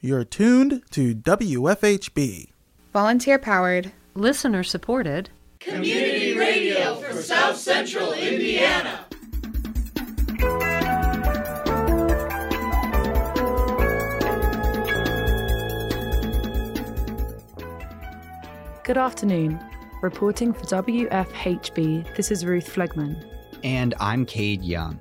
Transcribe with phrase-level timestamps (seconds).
[0.00, 2.50] You're tuned to WFHB.
[2.92, 5.28] Volunteer powered, listener supported,
[5.58, 9.06] community radio for South Central Indiana.
[18.84, 19.58] Good afternoon.
[20.00, 23.20] Reporting for WFHB, this is Ruth Flegman.
[23.64, 25.00] And I'm Cade Young.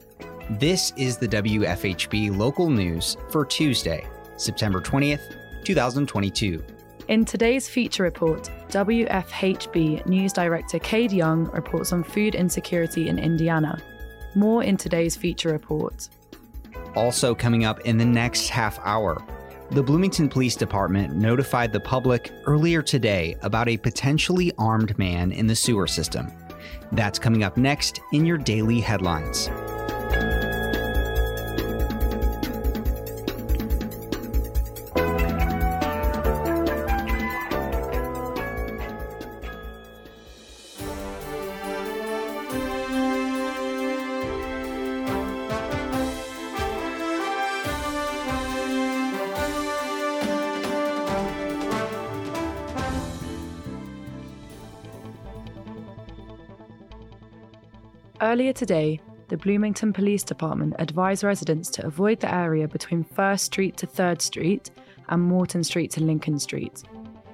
[0.50, 4.08] This is the WFHB local news for Tuesday,
[4.38, 6.64] September 20th, 2022.
[7.08, 13.82] In today's feature report, WFHB News Director Cade Young reports on food insecurity in Indiana.
[14.36, 16.10] More in today's feature report.
[16.96, 19.24] Also, coming up in the next half hour,
[19.72, 25.48] the Bloomington Police Department notified the public earlier today about a potentially armed man in
[25.48, 26.32] the sewer system.
[26.92, 29.50] That's coming up next in your daily headlines.
[58.28, 63.78] Earlier today, the Bloomington Police Department advised residents to avoid the area between 1st Street
[63.78, 64.70] to 3rd Street
[65.08, 66.84] and Morton Street to Lincoln Street.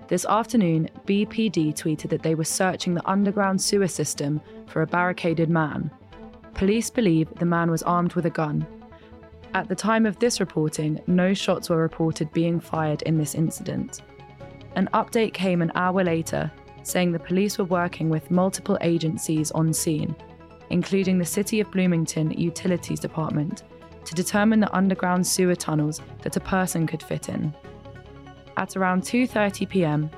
[0.08, 5.50] This afternoon, BPD tweeted that they were searching the underground sewer system for a barricaded
[5.50, 5.90] man.
[6.54, 8.64] Police believe the man was armed with a gun.
[9.56, 14.04] At the time of this reporting, no shots were reported being fired in this incident.
[14.76, 16.52] An update came an hour later,
[16.84, 20.16] saying the police were working with multiple agencies on scene
[20.74, 23.62] including the City of Bloomington Utilities Department,
[24.06, 27.54] to determine the underground sewer tunnels that a person could fit in.
[28.58, 30.10] At around 2:30 p.m.,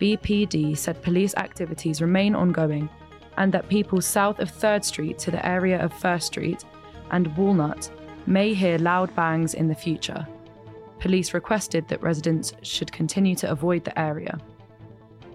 [0.00, 2.90] BPD said police activities remain ongoing
[3.36, 6.64] and that people south of 3rd Street to the area of 1st Street
[7.12, 7.88] and Walnut
[8.26, 10.26] may hear loud bangs in the future.
[10.98, 14.38] Police requested that residents should continue to avoid the area.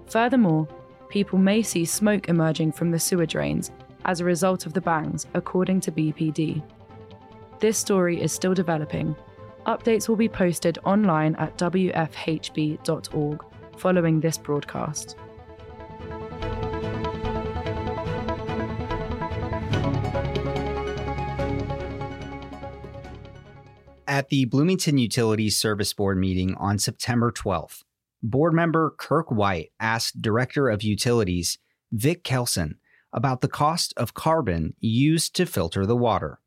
[0.07, 0.67] Furthermore,
[1.07, 3.71] people may see smoke emerging from the sewer drains
[4.05, 6.63] as a result of the bangs, according to BPD.
[7.59, 9.15] This story is still developing.
[9.65, 13.45] Updates will be posted online at wfhb.org
[13.77, 15.15] following this broadcast.
[24.07, 27.83] At the Bloomington Utilities Service Board meeting on September 12th,
[28.23, 31.57] board member Kirk White asked Director of Utilities
[31.91, 32.77] Vic Kelson
[33.15, 36.39] about the cost of carbon used to filter the water.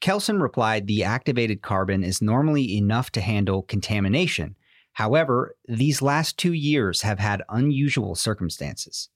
[0.00, 4.56] Kelson replied the activated carbon is normally enough to handle contamination.
[4.94, 9.10] However, these last two years have had unusual circumstances.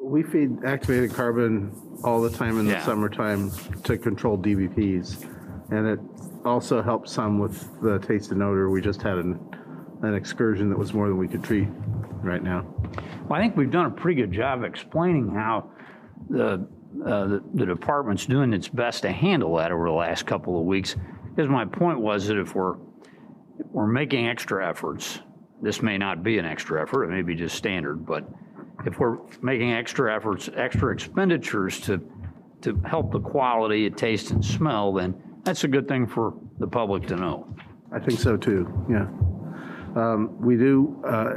[0.00, 1.70] We feed activated carbon
[2.02, 2.84] all the time in the Yeah.
[2.84, 3.50] summertime
[3.84, 5.28] to control DBPs.
[5.70, 6.00] And it
[6.44, 8.70] also helps some with the taste and odor.
[8.70, 9.38] We just had an,
[10.02, 11.68] an excursion that was more than we could treat
[12.22, 12.64] right now.
[13.28, 15.70] Well, I think we've done a pretty good job explaining how
[16.30, 16.66] the,
[17.04, 20.64] uh, the, the department's doing its best to handle that over the last couple of
[20.64, 20.96] weeks.
[21.34, 22.74] Because my point was that if we're,
[23.58, 25.20] if we're making extra efforts,
[25.62, 28.28] this may not be an extra effort, it may be just standard, but
[28.84, 32.00] if we're making extra efforts, extra expenditures to,
[32.62, 37.06] to help the quality taste and smell, then that's a good thing for the public
[37.06, 37.54] to know.
[37.92, 39.06] I think so too, yeah.
[39.94, 41.34] Um, We do, uh,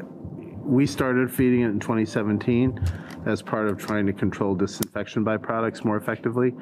[0.64, 2.80] we started feeding it in 2017
[3.26, 6.54] as part of trying to control disinfection byproducts more effectively.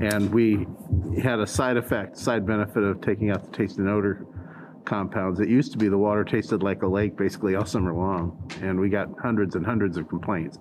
[0.00, 0.66] And we
[1.22, 4.26] had a side effect, side benefit of taking out the taste and odor
[4.84, 5.40] compounds.
[5.40, 8.78] It used to be the water tasted like a lake basically all summer long, and
[8.78, 10.58] we got hundreds and hundreds of complaints.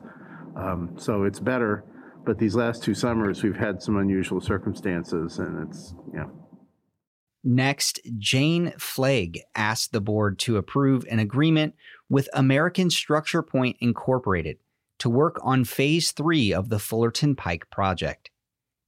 [0.55, 1.83] Um, So it's better,
[2.25, 6.25] but these last two summers, we've had some unusual circumstances, and it's, yeah.
[7.43, 11.73] Next, Jane Flagg asked the board to approve an agreement
[12.09, 14.57] with American Structure Point Incorporated
[14.99, 18.29] to work on phase three of the Fullerton Pike project.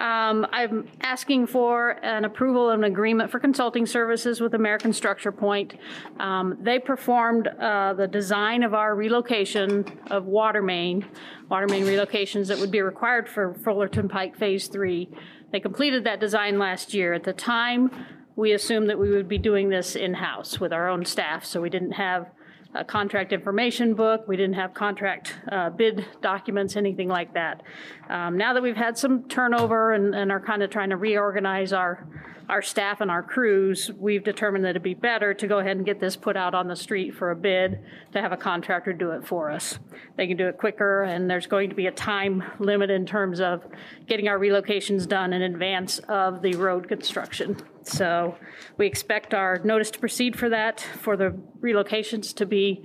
[0.00, 5.32] Um, I'm asking for an approval of an agreement for consulting services with American Structure
[5.32, 5.74] Point.
[6.20, 11.04] Um, they performed uh, the design of our relocation of water main,
[11.50, 15.08] water main relocations that would be required for Fullerton Pike Phase 3.
[15.50, 17.12] They completed that design last year.
[17.12, 17.90] At the time,
[18.36, 21.68] we assumed that we would be doing this in-house with our own staff, so we
[21.68, 22.30] didn't have
[22.74, 24.26] a contract information book.
[24.28, 27.62] We didn't have contract uh, bid documents, anything like that.
[28.08, 31.72] Um, now that we've had some turnover and, and are kind of trying to reorganize
[31.72, 32.06] our
[32.50, 35.86] our staff and our crews, we've determined that it'd be better to go ahead and
[35.86, 37.78] get this put out on the street for a bid
[38.12, 39.78] to have a contractor do it for us.
[40.16, 43.40] They can do it quicker, and there's going to be a time limit in terms
[43.40, 43.64] of
[44.08, 47.56] getting our relocations done in advance of the road construction.
[47.84, 48.36] So
[48.76, 51.30] we expect our notice to proceed for that, for the
[51.60, 52.84] relocations to be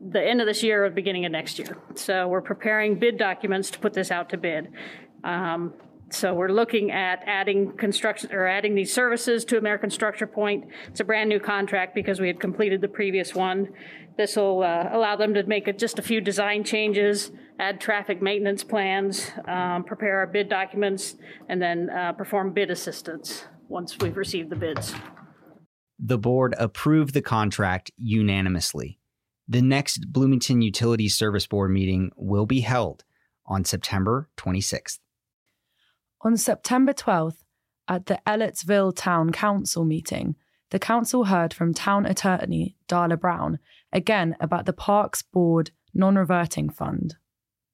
[0.00, 1.76] the end of this year or beginning of next year.
[1.96, 4.72] So we're preparing bid documents to put this out to bid.
[5.22, 5.74] Um,
[6.10, 10.64] so we're looking at adding construction or adding these services to American Structure Point.
[10.88, 13.68] It's a brand new contract because we had completed the previous one.
[14.16, 18.20] This will uh, allow them to make a, just a few design changes, add traffic
[18.20, 21.16] maintenance plans, um, prepare our bid documents,
[21.48, 24.94] and then uh, perform bid assistance once we've received the bids.
[25.98, 28.98] The board approved the contract unanimously.
[29.46, 33.04] The next Bloomington Utilities Service Board meeting will be held
[33.46, 34.98] on September 26th.
[36.22, 37.42] On September 12th,
[37.88, 40.36] at the Ellettsville Town Council meeting,
[40.70, 43.58] the council heard from Town Attorney Darla Brown
[43.90, 47.16] again about the Parks Board non reverting fund.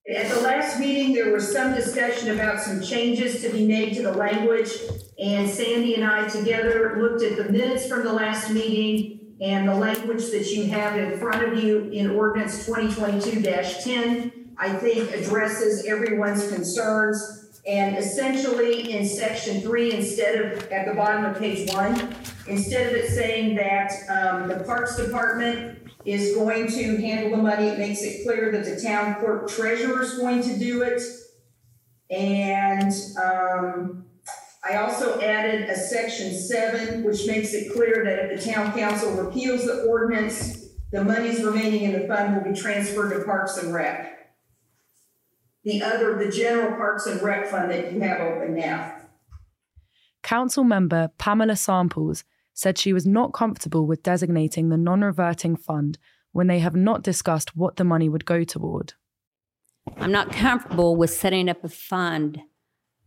[0.08, 4.02] At the last meeting, there was some discussion about some changes to be made to
[4.02, 4.70] the language,
[5.18, 9.74] and Sandy and I together looked at the minutes from the last meeting and the
[9.74, 15.84] language that you have in front of you in ordinance 2022 10, I think addresses
[15.84, 17.45] everyone's concerns.
[17.66, 22.14] And essentially, in section three, instead of, at the bottom of page one,
[22.46, 27.66] instead of it saying that, um, the Parks Department is going to handle the money,
[27.66, 31.02] it makes it clear that the town clerk treasurer is going to do it.
[32.08, 34.04] And, um,
[34.68, 39.12] I also added a section seven, which makes it clear that if the town council
[39.12, 43.74] repeals the ordinance, the monies remaining in the fund will be transferred to Parks and
[43.74, 44.15] Rec
[45.66, 48.94] the other, the general Parks and Rec fund that you have open now.
[50.22, 52.22] Council member Pamela Samples
[52.54, 55.98] said she was not comfortable with designating the non reverting fund
[56.30, 58.94] when they have not discussed what the money would go toward.
[59.96, 62.40] I'm not comfortable with setting up a fund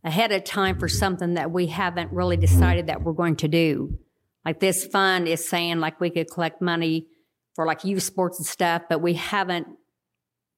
[0.03, 3.97] ahead of time for something that we haven't really decided that we're going to do.
[4.43, 7.07] Like this fund is saying like we could collect money
[7.55, 9.67] for like youth sports and stuff, but we haven't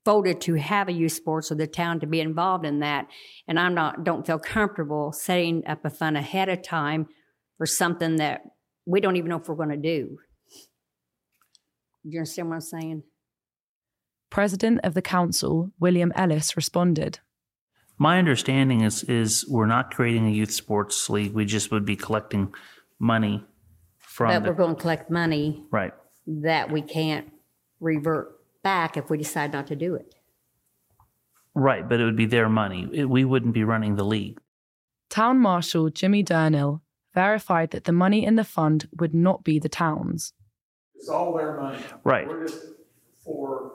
[0.06, 3.07] voted to have a youth sports or the town to be involved in that.
[3.48, 7.07] And I'm not, don't feel comfortable setting up a fund ahead of time
[7.57, 8.42] for something that
[8.86, 10.18] we don't even know if we're going to do.
[12.03, 13.03] Do you understand what I'm saying?
[14.31, 17.19] President of the council, William Ellis, responded.
[17.97, 21.33] My understanding is is we're not creating a youth sports league.
[21.33, 22.51] We just would be collecting
[22.97, 23.45] money
[24.00, 24.30] from.
[24.30, 25.94] But the- we're going to collect money right.
[26.25, 27.31] that we can't
[27.80, 30.15] revert back if we decide not to do it.
[31.53, 32.87] Right, but it would be their money.
[32.93, 34.39] It, we wouldn't be running the league.
[35.09, 36.81] Town Marshal Jimmy Durnill
[37.13, 40.33] verified that the money in the fund would not be the town's.
[40.95, 41.83] It's all their money.
[42.03, 42.27] Right.
[42.27, 42.63] We're just
[43.23, 43.73] for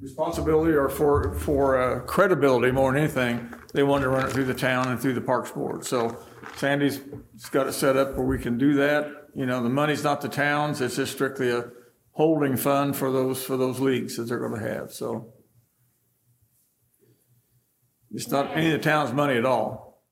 [0.00, 4.46] responsibility or for, for uh, credibility more than anything, they wanted to run it through
[4.46, 5.84] the town and through the Parks Board.
[5.84, 6.16] So
[6.56, 7.00] Sandy's
[7.50, 9.28] got it set up where we can do that.
[9.34, 11.70] You know, the money's not the town's, it's just strictly a
[12.20, 15.32] holding fund for those, for those leagues that they're gonna have, so.
[18.10, 20.04] It's not any of the town's money at all.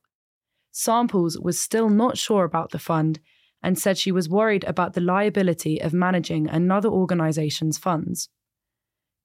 [0.71, 3.19] Samples was still not sure about the fund
[3.61, 8.29] and said she was worried about the liability of managing another organization's funds.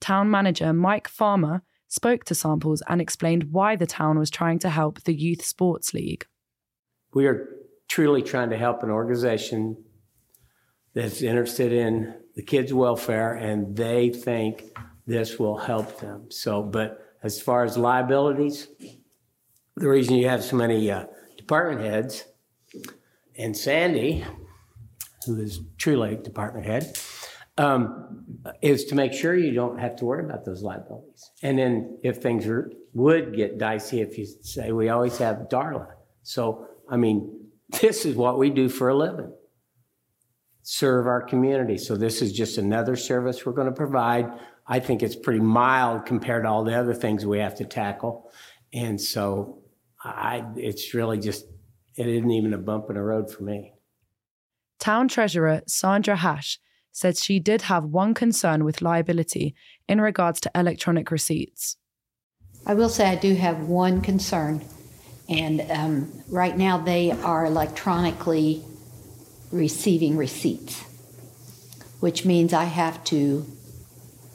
[0.02, 4.68] Town manager Mike Farmer spoke to Samples and explained why the town was trying to
[4.68, 6.26] help the Youth Sports League.
[7.14, 7.48] We are
[7.88, 9.84] truly trying to help an organization
[10.94, 14.64] that's interested in the kids' welfare and they think
[15.06, 16.30] this will help them.
[16.30, 18.68] So, but as far as liabilities,
[19.76, 22.24] the reason you have so many uh, department heads
[23.36, 24.24] and Sandy,
[25.26, 26.96] who is truly department head,
[27.58, 31.30] um, is to make sure you don't have to worry about those liabilities.
[31.42, 35.88] And then if things are, would get dicey, if you say, we always have Darla.
[36.22, 37.48] So, I mean,
[37.80, 39.32] this is what we do for a living
[40.64, 41.76] serve our community.
[41.76, 44.32] So this is just another service we're going to provide.
[44.66, 48.32] I think it's pretty mild compared to all the other things we have to tackle.
[48.72, 49.62] And so
[50.02, 51.44] I, it's really just,
[51.96, 53.74] it isn't even a bump in the road for me.
[54.80, 56.58] Town Treasurer Sandra Hash
[56.92, 59.54] said she did have one concern with liability
[59.86, 61.76] in regards to electronic receipts.
[62.66, 64.64] I will say I do have one concern,
[65.28, 68.64] and um, right now they are electronically
[69.54, 70.82] receiving receipts,
[72.00, 73.46] which means I have to,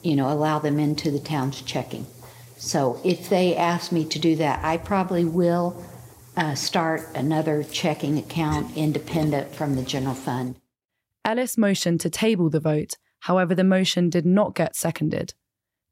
[0.01, 2.05] you know, allow them into the town's checking.
[2.57, 5.83] So if they ask me to do that, I probably will
[6.35, 10.55] uh, start another checking account independent from the general fund.
[11.25, 15.33] Ellis motioned to table the vote, however, the motion did not get seconded.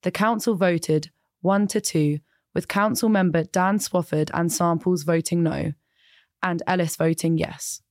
[0.04, 2.20] The council voted 1 to 2,
[2.54, 5.74] with council member Dan Swafford and Samples voting no,
[6.42, 7.82] and Ellis voting yes.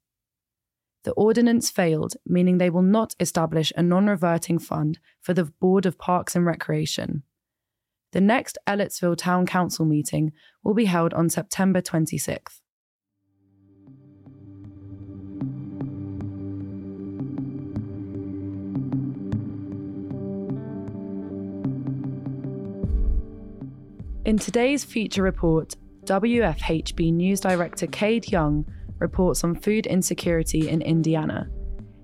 [1.07, 5.87] The ordinance failed, meaning they will not establish a non reverting fund for the Board
[5.87, 7.23] of Parks and Recreation.
[8.11, 10.33] The next Ellettsville Town Council meeting
[10.65, 12.61] will be held on September 26th.
[24.25, 28.67] In today's feature report, WFHB News Director Cade Young
[28.99, 31.49] reports on food insecurity in Indiana.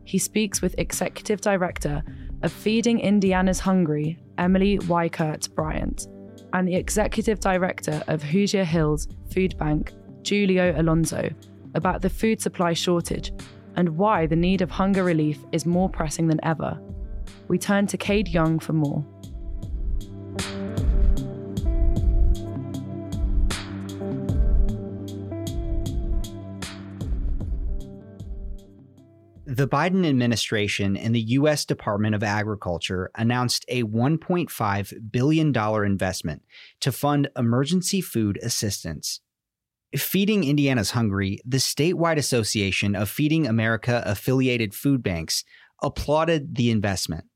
[0.05, 2.03] He speaks with Executive Director
[2.43, 6.09] of Feeding Indiana's Hungry, Emily Weichert Bryant,
[6.53, 11.31] and the Executive Director of Hoosier Hills Food Bank, Julio Alonso,
[11.75, 13.33] about the food supply shortage
[13.77, 16.79] and why the need of hunger relief is more pressing than ever.
[17.49, 19.05] We turn to Cade Young for more.
[29.53, 31.67] The Biden administration and the U.S.
[31.67, 35.55] Department of Agriculture announced a $1.5 billion
[35.85, 36.43] investment
[36.81, 39.21] to fund emergency food assistance.
[39.95, 45.45] Feeding Indiana's Hungry, the statewide association of Feeding America affiliated food banks,
[45.83, 47.27] applauded the investment.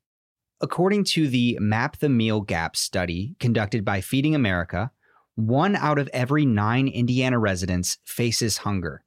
[0.63, 4.91] According to the Map the Meal Gap study conducted by Feeding America,
[5.35, 9.03] one out of every nine Indiana residents faces hunger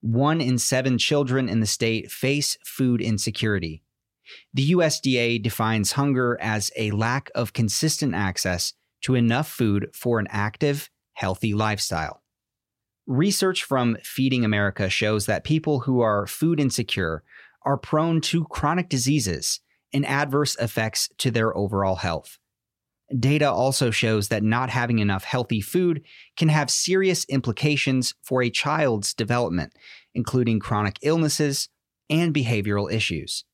[0.00, 3.82] one in seven children in the state face food insecurity.
[4.54, 10.28] The USDA defines hunger as a lack of consistent access to enough food for an
[10.30, 12.22] active, healthy lifestyle.
[13.06, 17.24] Research from Feeding America shows that people who are food insecure
[17.62, 19.60] are prone to chronic diseases
[19.92, 22.38] and adverse effects to their overall health.
[23.18, 26.02] Data also shows that not having enough healthy food
[26.36, 29.72] can have serious implications for a child's development,
[30.14, 31.68] including chronic illnesses
[32.08, 33.44] and behavioral issues.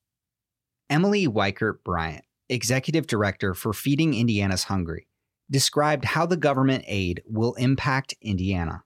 [0.90, 5.08] Emily Weichert Bryant, Executive Director for Feeding Indiana's Hungry,
[5.50, 8.82] described how the government aid will impact Indiana.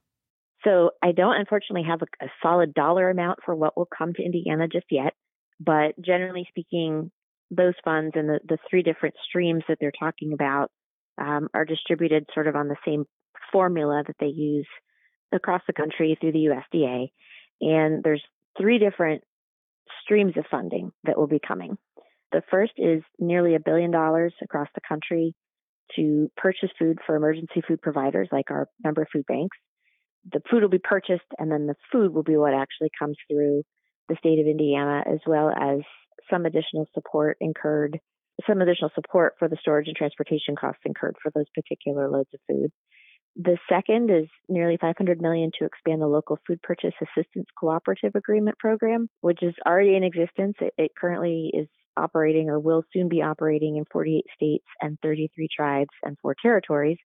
[0.63, 4.23] So, I don't unfortunately have a, a solid dollar amount for what will come to
[4.23, 5.13] Indiana just yet,
[5.59, 7.11] but generally speaking,
[7.51, 10.71] those funds and the, the three different streams that they're talking about
[11.19, 13.05] um, are distributed sort of on the same
[13.51, 14.67] formula that they use
[15.33, 17.11] across the country through the USDA.
[17.61, 18.23] And there's
[18.59, 19.23] three different
[20.03, 21.77] streams of funding that will be coming.
[22.31, 25.35] The first is nearly a billion dollars across the country
[25.97, 29.57] to purchase food for emergency food providers like our member food banks.
[30.31, 33.63] The food will be purchased, and then the food will be what actually comes through
[34.07, 35.79] the state of Indiana, as well as
[36.29, 37.99] some additional support incurred,
[38.47, 42.39] some additional support for the storage and transportation costs incurred for those particular loads of
[42.47, 42.71] food.
[43.37, 48.57] The second is nearly 500 million to expand the local food purchase assistance cooperative agreement
[48.59, 50.55] program, which is already in existence.
[50.59, 55.47] It, it currently is operating or will soon be operating in 48 states and 33
[55.55, 56.97] tribes and four territories,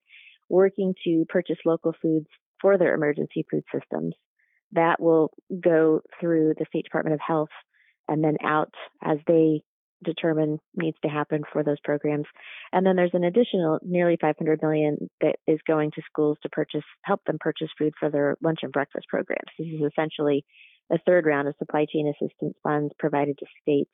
[0.48, 2.26] working to purchase local foods
[2.60, 4.14] for their emergency food systems.
[4.72, 5.30] That will
[5.60, 7.50] go through the State Department of Health
[8.08, 8.72] and then out
[9.02, 9.62] as they
[10.04, 12.26] determine needs to happen for those programs.
[12.72, 16.84] And then there's an additional nearly 500 million that is going to schools to purchase
[17.02, 19.50] help them purchase food for their lunch and breakfast programs.
[19.58, 20.44] This is essentially
[20.92, 23.90] a third round of supply chain assistance funds provided to states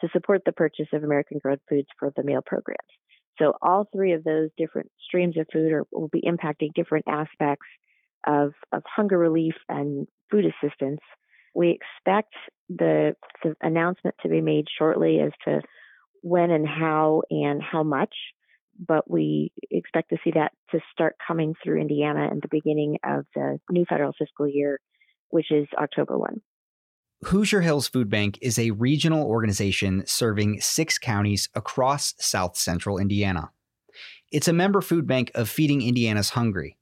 [0.00, 2.78] to support the purchase of American grown foods for the meal programs.
[3.38, 7.66] So all three of those different streams of food are, will be impacting different aspects
[8.26, 11.00] of, of hunger relief and food assistance
[11.56, 12.34] we expect
[12.68, 15.60] the, the announcement to be made shortly as to
[16.22, 18.14] when and how and how much,
[18.78, 23.24] but we expect to see that to start coming through Indiana in the beginning of
[23.34, 24.80] the new federal fiscal year,
[25.28, 26.40] which is October 1.
[27.24, 33.50] Hoosier Hills Food Bank is a regional organization serving six counties across south central Indiana.
[34.30, 36.76] It's a member food bank of Feeding Indiana's Hungry.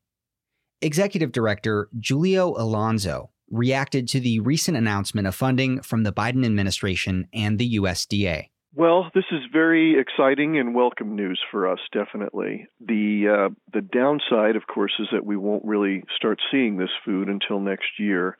[0.81, 7.29] Executive Director Julio Alonso reacted to the recent announcement of funding from the Biden administration
[7.33, 8.49] and the USDA.
[8.77, 12.67] Well, this is very exciting and welcome news for us, definitely.
[12.81, 17.29] The uh, the downside, of course, is that we won't really start seeing this food
[17.29, 18.37] until next year.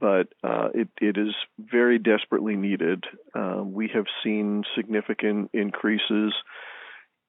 [0.00, 3.04] but uh, it, it is very desperately needed.
[3.34, 6.34] Uh, we have seen significant increases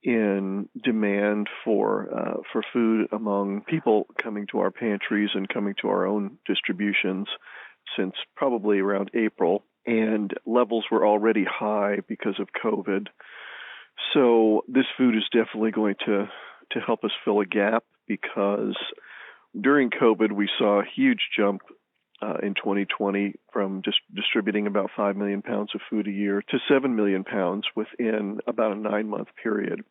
[0.07, 5.89] in demand for uh, for food among people coming to our pantries and coming to
[5.89, 7.27] our own distributions
[7.97, 13.07] since probably around April, and levels were already high because of COVID.
[14.13, 16.29] So this food is definitely going to
[16.71, 18.77] to help us fill a gap because
[19.59, 21.63] during COVID we saw a huge jump
[22.21, 26.57] uh, in 2020 from just distributing about 5 million pounds of food a year to
[26.69, 29.83] 7 million pounds within about a nine month period.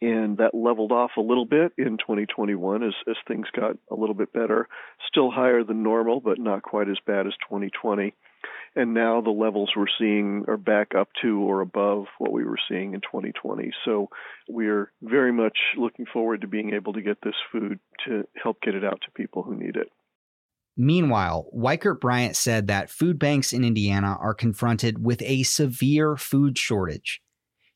[0.00, 4.14] And that leveled off a little bit in 2021 as, as things got a little
[4.14, 4.68] bit better.
[5.08, 8.14] Still higher than normal, but not quite as bad as 2020.
[8.76, 12.58] And now the levels we're seeing are back up to or above what we were
[12.68, 13.70] seeing in 2020.
[13.84, 14.08] So
[14.48, 18.74] we're very much looking forward to being able to get this food to help get
[18.74, 19.88] it out to people who need it.
[20.76, 26.58] Meanwhile, Weichert Bryant said that food banks in Indiana are confronted with a severe food
[26.58, 27.22] shortage.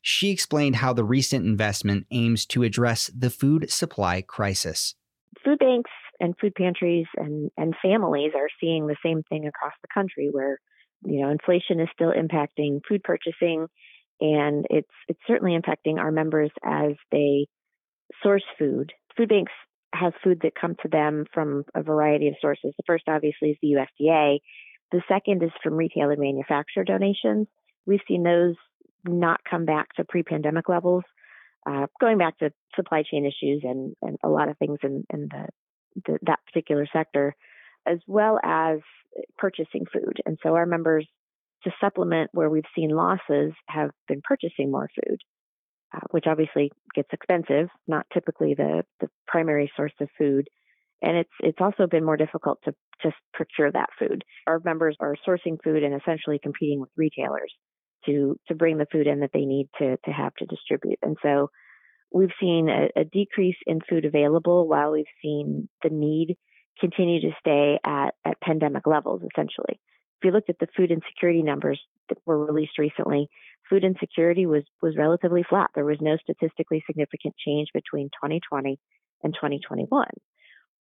[0.01, 4.95] She explained how the recent investment aims to address the food supply crisis.
[5.43, 9.87] Food banks and food pantries and, and families are seeing the same thing across the
[9.93, 10.59] country where,
[11.03, 13.67] you know, inflation is still impacting food purchasing
[14.21, 17.47] and it's it's certainly impacting our members as they
[18.21, 18.91] source food.
[19.15, 19.51] Food banks
[19.93, 22.73] have food that come to them from a variety of sources.
[22.77, 24.39] The first, obviously, is the USDA.
[24.91, 27.47] The second is from retail and manufacturer donations.
[27.85, 28.55] We've seen those
[29.05, 31.03] not come back to pre-pandemic levels,
[31.69, 35.29] uh, going back to supply chain issues and, and a lot of things in, in
[35.29, 35.47] the,
[36.05, 37.35] the, that particular sector,
[37.85, 38.79] as well as
[39.37, 40.17] purchasing food.
[40.25, 41.07] And so our members,
[41.63, 45.17] to supplement where we've seen losses, have been purchasing more food
[45.93, 50.47] uh, which obviously gets expensive, not typically the, the primary source of food.
[51.01, 54.23] And it's it's also been more difficult to just procure that food.
[54.47, 57.53] Our members are sourcing food and essentially competing with retailers
[58.05, 60.99] to to bring the food in that they need to to have to distribute.
[61.01, 61.49] And so
[62.11, 66.37] we've seen a, a decrease in food available while we've seen the need
[66.79, 69.79] continue to stay at, at pandemic levels essentially.
[70.19, 73.29] If you looked at the food insecurity numbers that were released recently,
[73.69, 75.69] food insecurity was was relatively flat.
[75.75, 78.79] There was no statistically significant change between 2020
[79.23, 80.07] and 2021.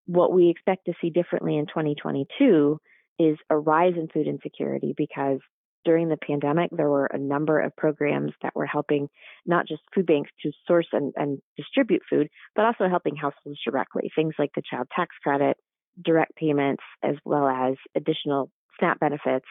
[0.06, 2.80] What we expect to see differently in 2022
[3.20, 5.40] is a rise in food insecurity because
[5.88, 9.08] during the pandemic, there were a number of programs that were helping
[9.46, 14.12] not just food banks to source and, and distribute food, but also helping households directly.
[14.14, 15.56] Things like the child tax credit,
[16.04, 19.46] direct payments, as well as additional SNAP benefits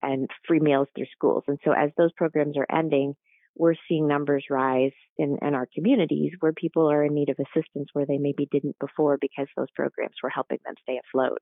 [0.00, 1.42] and free meals through schools.
[1.48, 3.16] And so as those programs are ending,
[3.56, 7.88] we're seeing numbers rise in, in our communities where people are in need of assistance
[7.94, 11.38] where they maybe didn't before because those programs were helping them stay afloat.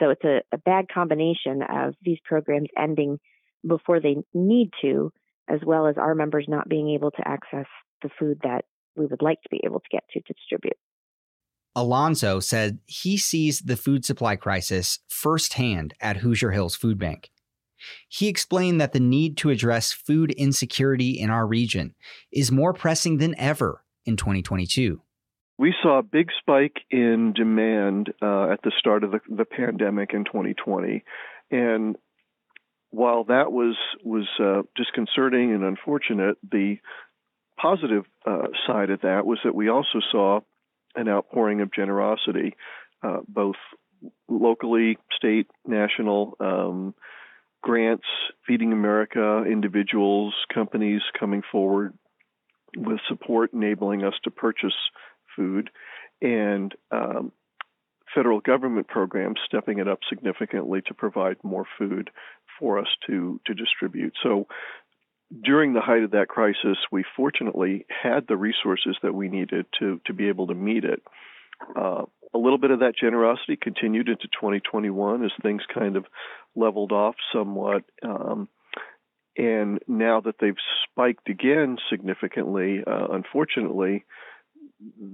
[0.00, 3.18] So it's a, a bad combination of these programs ending
[3.66, 5.12] before they need to,
[5.48, 7.66] as well as our members not being able to access
[8.02, 8.64] the food that
[8.96, 10.76] we would like to be able to get to to distribute.
[11.74, 17.30] Alonso said he sees the food supply crisis firsthand at Hoosier Hills Food Bank.
[18.08, 21.94] He explained that the need to address food insecurity in our region
[22.30, 25.00] is more pressing than ever in 2022.
[25.58, 30.12] We saw a big spike in demand uh, at the start of the, the, pandemic
[30.12, 31.04] in 2020,
[31.50, 31.96] and
[32.92, 36.76] while that was was uh, disconcerting and unfortunate, the
[37.60, 40.40] positive uh, side of that was that we also saw
[40.94, 42.54] an outpouring of generosity,
[43.02, 43.56] uh, both
[44.28, 46.36] locally, state, national.
[46.38, 46.94] Um,
[47.62, 48.04] grants,
[48.46, 51.94] Feeding America, individuals, companies coming forward
[52.76, 54.74] with support enabling us to purchase
[55.36, 55.70] food,
[56.20, 57.30] and um,
[58.14, 62.10] federal government programs stepping it up significantly to provide more food
[62.62, 64.14] for us to, to distribute.
[64.22, 64.46] So
[65.42, 70.00] during the height of that crisis, we fortunately had the resources that we needed to,
[70.06, 71.02] to be able to meet it.
[71.76, 76.06] Uh, a little bit of that generosity continued into 2021 as things kind of
[76.54, 77.82] leveled off somewhat.
[78.02, 78.48] Um,
[79.36, 84.04] and now that they've spiked again significantly, uh, unfortunately,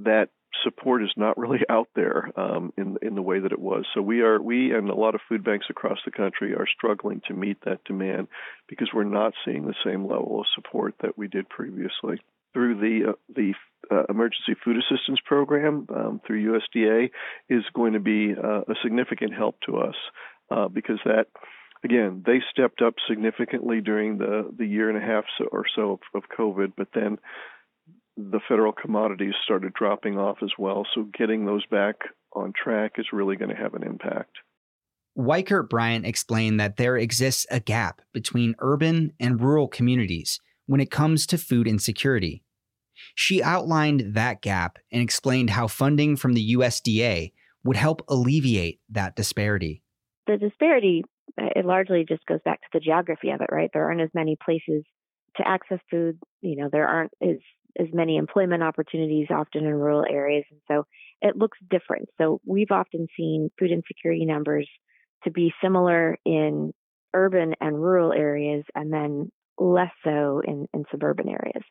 [0.05, 0.29] that
[0.65, 3.85] support is not really out there um, in in the way that it was.
[3.95, 7.23] So we are we and a lot of food banks across the country are struggling
[7.29, 8.29] to meet that demand
[8.69, 12.21] because we're not seeing the same level of support that we did previously
[12.53, 13.55] through the uh, the
[13.91, 17.11] uh, emergency food assistance program um, through USDA
[17.49, 19.95] is going to be uh, a significant help to us
[20.51, 21.27] uh, because that
[21.85, 25.93] again they stepped up significantly during the the year and a half so, or so
[25.93, 27.19] of, of COVID, but then
[28.19, 30.85] the federal commodities started dropping off as well.
[30.93, 31.95] So getting those back
[32.33, 34.39] on track is really going to have an impact.
[35.17, 40.91] Weichert Bryant explained that there exists a gap between urban and rural communities when it
[40.91, 42.43] comes to food insecurity.
[43.15, 49.15] She outlined that gap and explained how funding from the USDA would help alleviate that
[49.15, 49.83] disparity.
[50.27, 51.05] The disparity,
[51.41, 53.71] uh, it largely just goes back to the geography of it, right?
[53.73, 54.85] There aren't as many places
[55.37, 56.19] to access food.
[56.41, 57.39] You know, there aren't as,
[57.79, 60.45] as many employment opportunities often in rural areas.
[60.51, 60.85] And so
[61.21, 62.09] it looks different.
[62.19, 64.69] So we've often seen food insecurity numbers
[65.25, 66.73] to be similar in
[67.15, 71.63] urban and rural areas and then less so in, in suburban areas.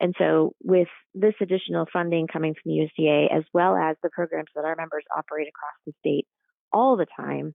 [0.00, 4.48] And so, with this additional funding coming from the USDA, as well as the programs
[4.54, 6.26] that our members operate across the state
[6.72, 7.52] all the time,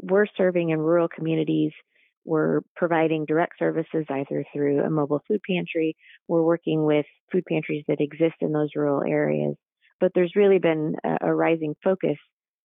[0.00, 1.72] we're serving in rural communities.
[2.24, 5.96] We're providing direct services either through a mobile food pantry.
[6.28, 9.56] We're working with food pantries that exist in those rural areas.
[10.00, 12.18] But there's really been a, a rising focus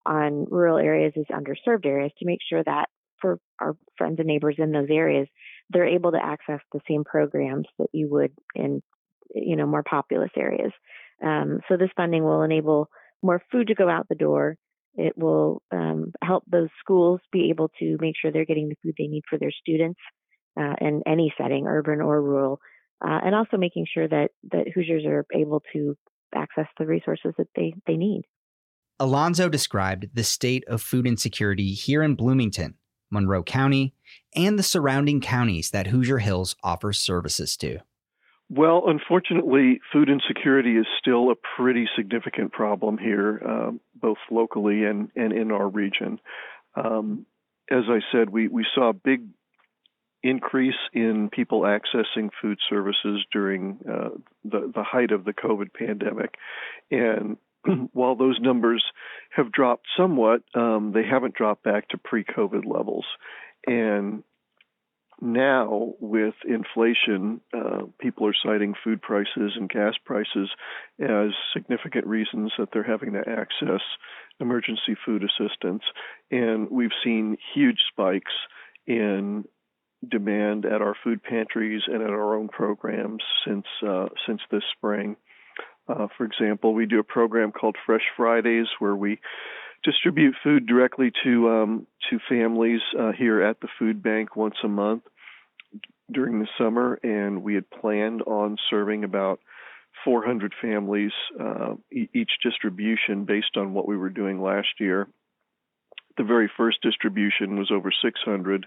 [0.05, 2.85] on rural areas as underserved areas to make sure that
[3.21, 5.27] for our friends and neighbors in those areas,
[5.69, 8.81] they're able to access the same programs that you would in
[9.33, 10.71] you know more populous areas.
[11.23, 12.89] Um, so this funding will enable
[13.23, 14.55] more food to go out the door.
[14.97, 18.95] It will um, help those schools be able to make sure they're getting the food
[18.97, 19.99] they need for their students
[20.60, 22.60] uh, in any setting, urban or rural,
[23.05, 25.95] uh, and also making sure that that Hoosiers are able to
[26.36, 28.23] access the resources that they they need.
[28.99, 32.73] Alonso described the state of food insecurity here in Bloomington,
[33.12, 33.93] Monroe County,
[34.36, 37.79] and the surrounding counties that Hoosier Hills offers services to.
[38.49, 45.10] Well, unfortunately, food insecurity is still a pretty significant problem here, uh, both locally and,
[45.15, 46.19] and in our region.
[46.75, 47.25] Um,
[47.69, 49.23] as I said, we, we saw a big
[50.23, 54.10] increase in people accessing food services during uh,
[54.45, 56.36] the, the height of the COVID pandemic.
[56.89, 57.38] And
[57.93, 58.83] while those numbers
[59.31, 63.05] have dropped somewhat, um, they haven't dropped back to pre COVID levels.
[63.65, 64.23] And
[65.19, 70.49] now, with inflation, uh, people are citing food prices and gas prices
[70.99, 73.82] as significant reasons that they're having to access
[74.39, 75.82] emergency food assistance.
[76.30, 78.32] And we've seen huge spikes
[78.86, 79.45] in
[80.08, 85.15] demand at our food pantries and at our own programs since uh, since this spring.
[85.88, 89.19] Uh, for example, we do a program called Fresh Fridays where we
[89.88, 94.67] distribute food directly to um, to families uh, here at the food bank once a
[94.67, 95.04] month
[96.12, 99.39] during the summer, and we had planned on serving about
[100.04, 105.08] 400 families uh, each distribution based on what we were doing last year.
[106.17, 108.65] The very first distribution was over 600.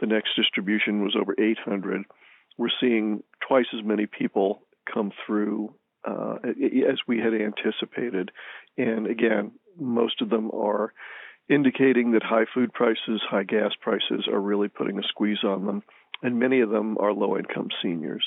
[0.00, 2.04] The next distribution was over 800.
[2.58, 5.74] We're seeing twice as many people come through
[6.06, 8.30] uh, as we had anticipated.
[8.76, 10.92] And again, most of them are
[11.48, 15.82] indicating that high food prices, high gas prices are really putting a squeeze on them.
[16.22, 18.24] And many of them are low income seniors.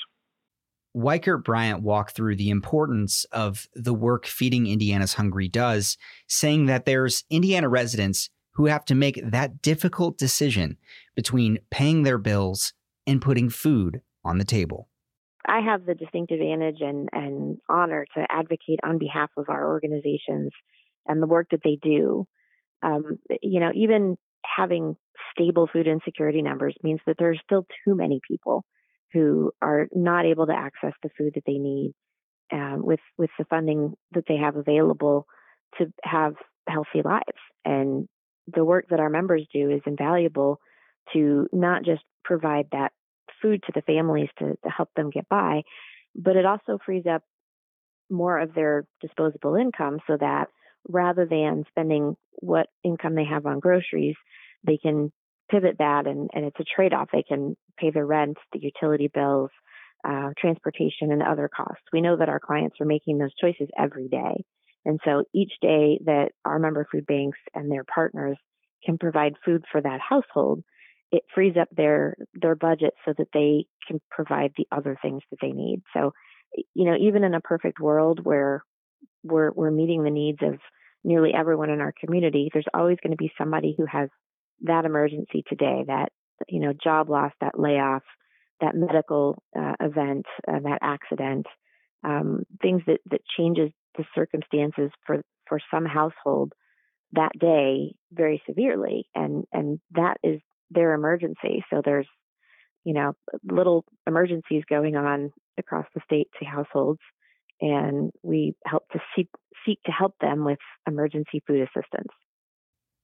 [0.95, 6.86] Weichert Bryant walked through the importance of the work Feeding Indiana's Hungry does, saying that
[6.86, 10.77] there's Indiana residents who have to make that difficult decision
[11.15, 12.73] between paying their bills
[13.08, 14.88] and putting food on the table.
[15.45, 20.51] I have the distinct advantage and, and honor to advocate on behalf of our organizations
[21.07, 22.25] and the work that they do.
[22.81, 24.95] Um, you know, even having
[25.31, 28.65] stable food insecurity numbers means that there are still too many people
[29.13, 31.93] who are not able to access the food that they need
[32.51, 35.25] um, with with the funding that they have available
[35.77, 36.33] to have
[36.67, 37.23] healthy lives.
[37.65, 38.07] And
[38.53, 40.59] the work that our members do is invaluable
[41.13, 42.91] to not just provide that
[43.41, 45.61] food to the families to, to help them get by,
[46.15, 47.23] but it also frees up
[48.09, 50.47] more of their disposable income so that
[50.88, 54.15] rather than spending what income they have on groceries,
[54.65, 55.12] they can
[55.50, 57.10] pivot that and, and it's a trade off.
[57.12, 59.50] They can pay their rent, the utility bills,
[60.08, 61.84] uh, transportation, and other costs.
[61.91, 64.43] We know that our clients are making those choices every day.
[64.86, 68.38] And so each day that our member food banks and their partners
[68.86, 70.63] can provide food for that household,
[71.12, 75.38] it frees up their their budget so that they can provide the other things that
[75.41, 75.82] they need.
[75.96, 76.12] So,
[76.74, 78.63] you know, even in a perfect world where
[79.23, 80.59] we're we're meeting the needs of
[81.03, 84.09] nearly everyone in our community, there's always going to be somebody who has
[84.62, 86.09] that emergency today, that
[86.47, 88.03] you know, job loss, that layoff,
[88.62, 91.45] that medical uh, event, uh, that accident,
[92.03, 96.53] um, things that that changes the circumstances for for some household
[97.13, 100.39] that day very severely, and and that is
[100.71, 101.63] their emergency.
[101.69, 102.07] So there's,
[102.83, 106.99] you know, little emergencies going on across the state to households,
[107.63, 109.30] and we help to seek,
[109.65, 112.10] seek to help them with emergency food assistance.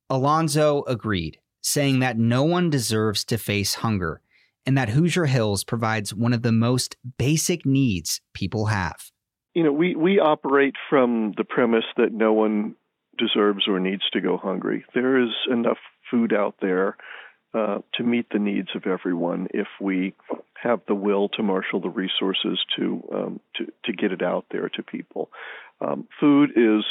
[0.10, 4.22] Alonso agreed, saying that no one deserves to face hunger
[4.66, 9.12] and that Hoosier Hills provides one of the most basic needs people have.
[9.54, 12.76] You know, we, we operate from the premise that no one
[13.18, 14.84] deserves or needs to go hungry.
[14.94, 15.78] There is enough
[16.12, 16.98] food out there
[17.54, 20.14] uh, to meet the needs of everyone if we
[20.62, 24.70] have the will to marshal the resources to um, to, to get it out there
[24.70, 25.30] to people.
[25.82, 26.84] Um, food is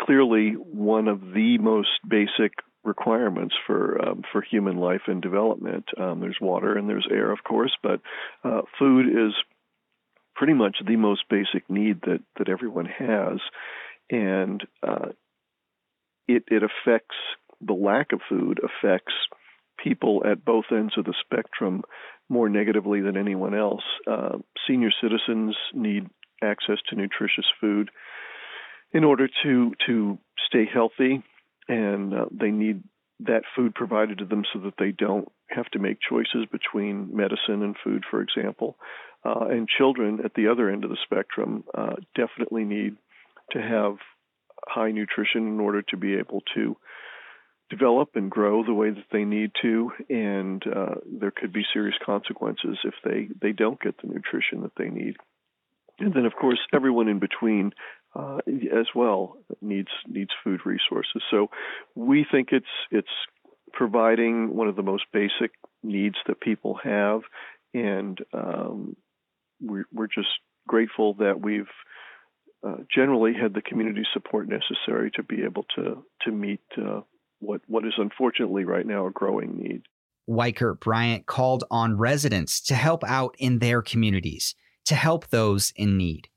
[0.00, 2.52] clearly one of the most basic
[2.84, 5.86] requirements for um, for human life and development.
[5.96, 8.00] Um, there's water and there's air, of course, but
[8.44, 9.34] uh, food is
[10.34, 13.38] pretty much the most basic need that that everyone has,
[14.10, 15.10] and uh,
[16.28, 17.16] it it affects
[17.64, 19.12] the lack of food affects
[19.82, 21.82] people at both ends of the spectrum
[22.28, 23.82] more negatively than anyone else.
[24.06, 26.06] Uh, senior citizens need
[26.42, 27.90] access to nutritious food
[28.92, 31.22] in order to to stay healthy,
[31.68, 32.82] and uh, they need
[33.20, 37.62] that food provided to them so that they don't have to make choices between medicine
[37.62, 38.76] and food, for example.
[39.24, 42.96] Uh, and children at the other end of the spectrum uh, definitely need
[43.52, 43.96] to have
[44.66, 46.76] high nutrition in order to be able to
[47.72, 51.96] develop and grow the way that they need to, and uh, there could be serious
[52.04, 55.16] consequences if they, they don't get the nutrition that they need.
[55.98, 57.72] And then, of course, everyone in between
[58.14, 58.38] uh,
[58.80, 61.22] as well needs needs food resources.
[61.30, 61.48] So
[61.94, 63.16] we think it's it's
[63.72, 67.20] providing one of the most basic needs that people have,
[67.72, 68.96] and um,
[69.60, 70.28] we're, we're just
[70.66, 71.74] grateful that we've
[72.66, 77.00] uh, generally had the community support necessary to be able to to meet uh,
[77.42, 79.82] what what is unfortunately right now a growing need.
[80.28, 85.96] Weichert Bryant called on residents to help out in their communities, to help those in
[85.96, 86.28] need.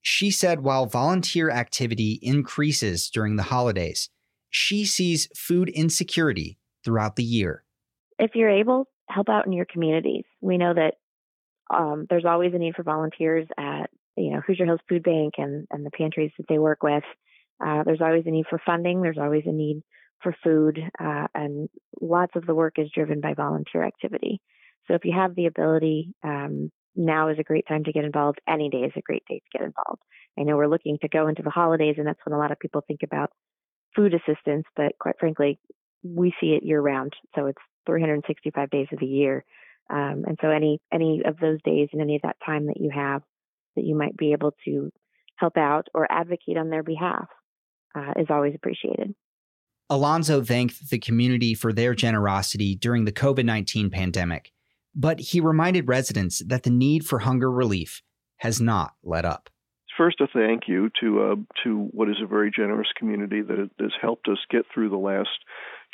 [0.00, 4.08] She said while volunteer activity increases during the holidays,
[4.48, 7.64] she sees food insecurity throughout the year.
[8.18, 10.24] If you're able, help out in your communities.
[10.40, 10.94] We know that
[11.74, 15.66] um, there's always a need for volunteers at you know Hoosier Hills Food Bank and,
[15.70, 17.04] and the pantries that they work with.
[17.64, 19.02] Uh, there's always a need for funding.
[19.02, 19.82] There's always a need
[20.22, 21.68] for food, uh, and
[22.00, 24.40] lots of the work is driven by volunteer activity.
[24.86, 28.40] So if you have the ability, um, now is a great time to get involved.
[28.48, 30.02] Any day is a great day to get involved.
[30.38, 32.58] I know we're looking to go into the holidays, and that's when a lot of
[32.58, 33.30] people think about
[33.94, 35.58] food assistance, but quite frankly,
[36.02, 37.14] we see it year round.
[37.34, 39.44] So it's 365 days of the year.
[39.88, 42.90] Um, and so any any of those days and any of that time that you
[42.94, 43.22] have
[43.76, 44.90] that you might be able to
[45.36, 47.28] help out or advocate on their behalf
[47.94, 49.14] uh, is always appreciated.
[49.88, 54.52] Alonso thanked the community for their generosity during the COVID 19 pandemic,
[54.94, 58.02] but he reminded residents that the need for hunger relief
[58.38, 59.48] has not let up.
[59.96, 63.92] First, a thank you to uh, to what is a very generous community that has
[64.00, 65.30] helped us get through the last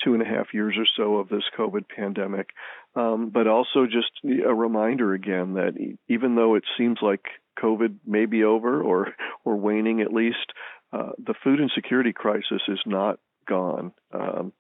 [0.03, 2.49] two and a half years or so of this COVID pandemic.
[2.97, 5.75] Um, but also just a reminder again that
[6.09, 7.23] even though it seems like
[7.63, 10.53] COVID may be over or or waning at least,
[10.93, 13.93] uh, the food insecurity crisis is not gone.
[14.13, 14.53] Um,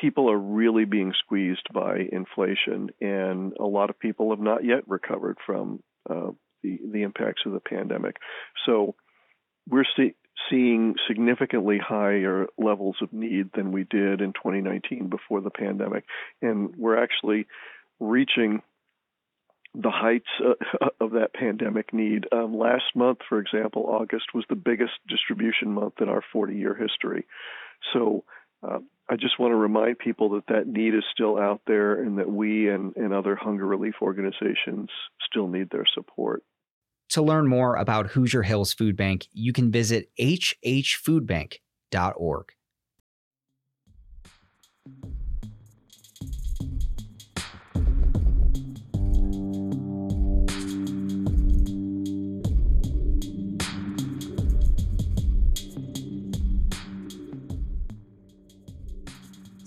[0.00, 4.86] people are really being squeezed by inflation, and a lot of people have not yet
[4.86, 6.30] recovered from uh,
[6.62, 8.16] the the impacts of the pandemic.
[8.66, 8.94] So
[9.68, 10.14] we're see,
[10.50, 16.04] seeing significantly higher levels of need than we did in 2019 before the pandemic,
[16.42, 17.46] and we're actually
[17.98, 18.62] reaching
[19.80, 22.26] the heights uh, of that pandemic need.
[22.32, 26.74] Um, last month, for example, August was the biggest distribution month in our 40 year
[26.74, 27.26] history.
[27.92, 28.24] So
[28.62, 32.18] uh, I just want to remind people that that need is still out there and
[32.18, 34.90] that we and, and other hunger relief organizations
[35.30, 36.42] still need their support.
[37.10, 42.52] To learn more about Hoosier Hills Food Bank, you can visit hhfoodbank.org.